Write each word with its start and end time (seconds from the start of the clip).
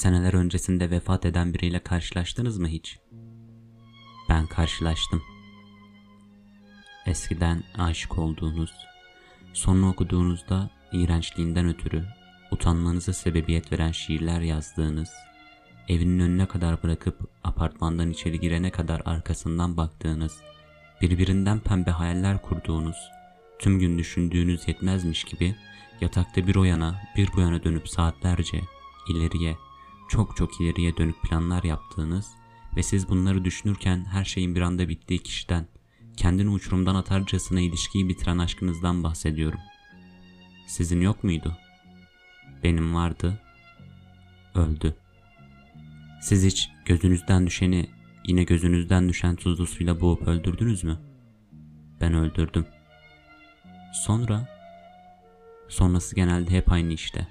Seneler 0.00 0.34
öncesinde 0.34 0.90
vefat 0.90 1.26
eden 1.26 1.54
biriyle 1.54 1.78
karşılaştınız 1.78 2.58
mı 2.58 2.68
hiç? 2.68 2.98
Ben 4.28 4.46
karşılaştım. 4.46 5.22
Eskiden 7.06 7.62
aşık 7.78 8.18
olduğunuz, 8.18 8.72
sonunu 9.52 9.90
okuduğunuzda 9.90 10.70
iğrençliğinden 10.92 11.68
ötürü 11.68 12.04
utanmanıza 12.50 13.12
sebebiyet 13.12 13.72
veren 13.72 13.92
şiirler 13.92 14.40
yazdığınız, 14.40 15.10
evinin 15.88 16.20
önüne 16.20 16.46
kadar 16.46 16.82
bırakıp 16.82 17.30
apartmandan 17.44 18.10
içeri 18.10 18.40
girene 18.40 18.70
kadar 18.70 19.02
arkasından 19.04 19.76
baktığınız, 19.76 20.40
birbirinden 21.00 21.60
pembe 21.60 21.90
hayaller 21.90 22.42
kurduğunuz, 22.42 22.96
tüm 23.58 23.78
gün 23.78 23.98
düşündüğünüz 23.98 24.68
yetmezmiş 24.68 25.24
gibi 25.24 25.56
yatakta 26.00 26.46
bir 26.46 26.56
o 26.56 26.64
yana 26.64 27.02
bir 27.16 27.28
bu 27.36 27.40
yana 27.40 27.64
dönüp 27.64 27.88
saatlerce 27.88 28.60
ileriye, 29.08 29.56
çok 30.10 30.36
çok 30.36 30.60
ileriye 30.60 30.96
dönük 30.96 31.22
planlar 31.22 31.62
yaptığınız 31.62 32.34
ve 32.76 32.82
siz 32.82 33.08
bunları 33.08 33.44
düşünürken 33.44 34.04
her 34.04 34.24
şeyin 34.24 34.54
bir 34.54 34.60
anda 34.60 34.88
bittiği 34.88 35.18
kişiden, 35.22 35.66
kendini 36.16 36.50
uçurumdan 36.50 36.94
atarcasına 36.94 37.60
ilişkiyi 37.60 38.08
bitiren 38.08 38.38
aşkınızdan 38.38 39.02
bahsediyorum. 39.02 39.60
Sizin 40.66 41.00
yok 41.00 41.24
muydu? 41.24 41.56
Benim 42.62 42.94
vardı. 42.94 43.40
Öldü. 44.54 44.96
Siz 46.22 46.44
hiç 46.44 46.70
gözünüzden 46.84 47.46
düşeni 47.46 47.90
yine 48.24 48.44
gözünüzden 48.44 49.08
düşen 49.08 49.36
tuzlu 49.36 49.66
suyla 49.66 50.00
boğup 50.00 50.28
öldürdünüz 50.28 50.84
mü? 50.84 50.98
Ben 52.00 52.14
öldürdüm. 52.14 52.66
Sonra? 54.04 54.48
Sonrası 55.68 56.16
genelde 56.16 56.50
hep 56.50 56.72
aynı 56.72 56.92
işte. 56.92 57.28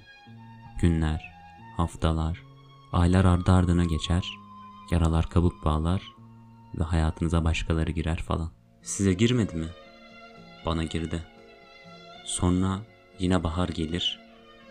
Günler, 0.81 1.31
haftalar, 1.77 2.48
aylar 2.93 3.25
ardı 3.25 3.52
ardına 3.52 3.85
geçer, 3.85 4.29
yaralar 4.91 5.29
kabuk 5.29 5.66
bağlar 5.66 6.02
ve 6.79 6.84
hayatınıza 6.84 7.43
başkaları 7.45 7.91
girer 7.91 8.23
falan. 8.23 8.51
Size 8.82 9.13
girmedi 9.13 9.55
mi? 9.55 9.68
Bana 10.65 10.84
girdi. 10.84 11.23
Sonra 12.26 12.79
yine 13.20 13.43
bahar 13.43 13.70
gelir, 13.70 14.20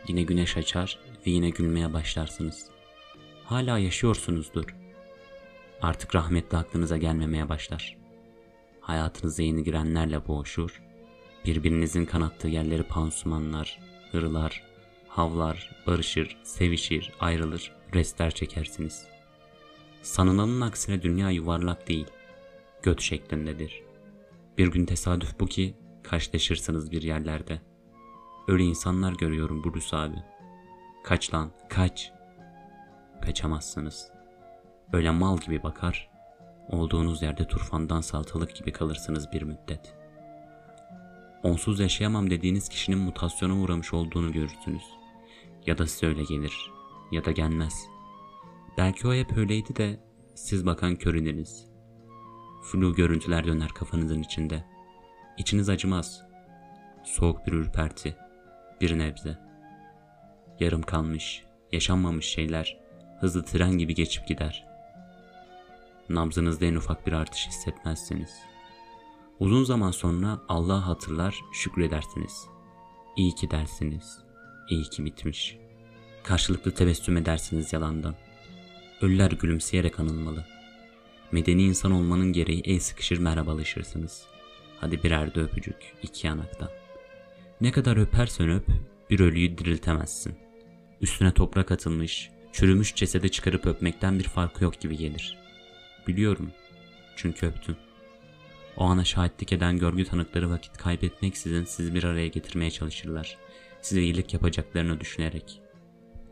yine 0.09 0.23
güneş 0.23 0.57
açar 0.57 0.99
ve 1.27 1.31
yine 1.31 1.51
gülmeye 1.51 1.93
başlarsınız. 1.93 2.69
Hala 3.45 3.79
yaşıyorsunuzdur. 3.79 4.77
Artık 5.83 6.15
rahmetli 6.15 6.59
aklınıza 6.59 6.97
gelmemeye 6.97 7.49
başlar. 7.49 7.97
Hayatınıza 8.81 9.43
yeni 9.43 9.65
girenlerle 9.65 10.29
boğuşur, 10.29 10.83
birbirinizin 11.45 12.05
kanattığı 12.05 12.49
yerleri 12.49 12.83
pansumanlar, 12.83 13.79
hırlar, 14.13 14.68
havlar, 15.19 15.71
barışır, 15.87 16.37
sevişir, 16.43 17.13
ayrılır, 17.21 17.73
restler 17.95 18.31
çekersiniz. 18.31 19.07
Sanılanın 20.03 20.61
aksine 20.61 21.03
dünya 21.03 21.31
yuvarlak 21.31 21.89
değil, 21.89 22.07
göt 22.83 23.01
şeklindedir. 23.01 23.83
Bir 24.59 24.67
gün 24.67 24.87
tesadüf 24.87 25.41
bu 25.41 25.47
ki 25.47 25.75
karşılaşırsınız 26.03 26.93
bir 26.93 27.03
yerlerde. 27.03 27.61
Öyle 28.49 28.65
insanlar 28.65 29.13
görüyorum 29.13 29.65
Bruce 29.65 29.97
abi. 29.97 30.17
Kaç 31.05 31.35
lan, 31.35 31.51
kaç. 31.69 32.13
Kaçamazsınız. 33.23 34.11
Öyle 34.93 35.11
mal 35.11 35.39
gibi 35.39 35.63
bakar, 35.63 36.11
olduğunuz 36.69 37.23
yerde 37.23 37.47
turfandan 37.47 38.01
saltalık 38.01 38.57
gibi 38.57 38.73
kalırsınız 38.73 39.33
bir 39.33 39.43
müddet. 39.43 39.95
Onsuz 41.43 41.81
yaşayamam 41.81 42.31
dediğiniz 42.31 42.69
kişinin 42.69 42.99
mutasyona 42.99 43.61
uğramış 43.61 43.95
olduğunu 43.95 44.33
görürsünüz. 44.33 44.98
Ya 45.69 45.79
da 45.79 45.87
size 45.87 46.07
öyle 46.07 46.25
gelir, 46.25 46.73
ya 47.13 47.25
da 47.25 47.31
gelmez. 47.31 47.89
Belki 48.79 49.09
o 49.09 49.15
hep 49.15 49.37
öyleydi 49.37 49.77
de 49.77 50.01
siz 50.35 50.67
bakan 50.67 50.97
körüneniz. 50.97 51.67
Flu 52.63 52.95
görüntüler 52.95 53.47
döner 53.47 53.69
kafanızın 53.69 54.23
içinde. 54.23 54.65
İçiniz 55.39 55.69
acımaz. 55.69 56.23
Soğuk 57.05 57.47
bir 57.47 57.53
ürperti, 57.53 58.17
bir 58.81 58.99
nebze. 58.99 59.39
Yarım 60.61 60.83
kalmış, 60.83 61.45
yaşanmamış 61.73 62.27
şeyler 62.27 62.81
hızlı 63.21 63.45
tren 63.45 63.79
gibi 63.79 63.95
geçip 63.95 64.29
gider. 64.29 64.67
Nabzınızda 66.09 66.67
en 66.67 66.75
ufak 66.75 67.07
bir 67.07 67.13
artış 67.13 67.49
hissetmezsiniz. 67.49 68.31
Uzun 69.41 69.65
zaman 69.65 69.91
sonra 69.91 70.41
Allah'ı 70.49 70.81
hatırlar, 70.81 71.41
şükredersiniz. 71.53 72.47
İyi 73.17 73.35
ki 73.35 73.51
dersiniz, 73.51 74.28
iyi 74.71 74.85
ki 74.85 75.05
bitmiş. 75.05 75.57
Karşılıklı 76.23 76.71
tebessüm 76.71 77.17
edersiniz 77.17 77.73
yalandan. 77.73 78.15
Ölüler 79.01 79.31
gülümseyerek 79.31 80.01
anılmalı. 80.01 80.45
Medeni 81.33 81.63
insan 81.63 81.93
olmanın 81.93 82.33
gereği 82.33 82.63
el 82.65 82.81
sıkışır 82.81 83.19
merhabalaşırsınız. 83.19 84.27
Hadi 84.81 85.03
birer 85.03 85.35
de 85.35 85.41
öpücük, 85.41 85.95
iki 86.03 86.27
yanaktan. 86.27 86.71
Ne 87.61 87.73
kadar 87.73 87.97
öpersen 87.97 88.51
öp, 88.51 88.67
bir 89.11 89.21
ölüyü 89.21 89.59
diriltemezsin. 89.59 90.39
Üstüne 91.01 91.33
toprak 91.33 91.73
atılmış, 91.73 92.31
çürümüş 92.53 92.95
cesede 92.95 93.29
çıkarıp 93.29 93.67
öpmekten 93.67 94.19
bir 94.19 94.25
farkı 94.25 94.65
yok 94.65 94.81
gibi 94.81 94.97
gelir. 94.97 95.39
Biliyorum, 96.07 96.53
çünkü 97.17 97.47
öptüm. 97.47 97.77
O 98.77 98.85
ana 98.85 99.05
şahitlik 99.05 99.53
eden 99.53 99.79
görgü 99.79 100.05
tanıkları 100.05 100.51
vakit 100.51 100.79
kaybetmeksizin 100.79 101.65
sizi 101.65 101.95
bir 101.95 102.05
araya 102.05 102.29
getirmeye 102.29 102.71
çalışırlar. 102.71 103.37
Size 103.83 104.03
iyilik 104.03 104.35
yapacaklarını 104.35 105.01
düşünerek. 105.01 105.63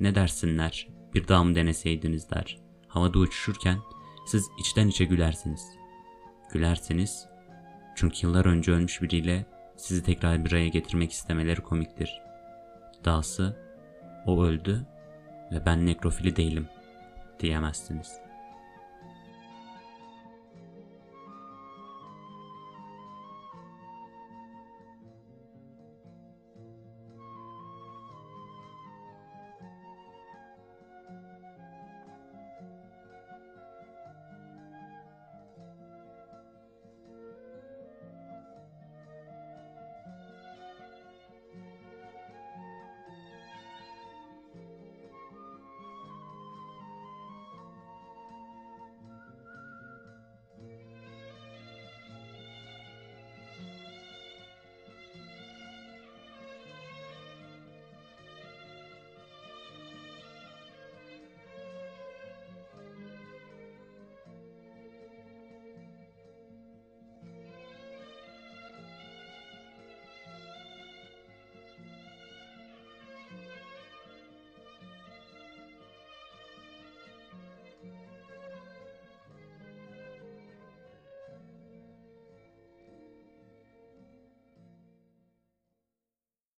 Ne 0.01 0.15
dersinler, 0.15 0.89
bir 1.15 1.29
daha 1.29 1.45
mı 1.45 1.55
deneseydiniz 1.55 2.31
der. 2.31 2.59
Havada 2.89 3.19
uçuşurken 3.19 3.79
siz 4.27 4.47
içten 4.59 4.89
içe 4.89 5.05
gülersiniz. 5.05 5.63
Gülersiniz 6.53 7.27
çünkü 7.97 8.27
yıllar 8.27 8.47
önce 8.47 8.73
ölmüş 8.73 9.03
biriyle 9.03 9.47
sizi 9.77 10.03
tekrar 10.03 10.45
bir 10.45 10.53
araya 10.53 10.69
getirmek 10.69 11.13
istemeleri 11.13 11.61
komiktir. 11.61 12.23
Dahası 13.05 13.57
o 14.27 14.45
öldü 14.45 14.87
ve 15.53 15.67
ben 15.67 15.87
nekrofili 15.87 16.37
değilim 16.37 16.69
diyemezsiniz.'' 17.41 18.26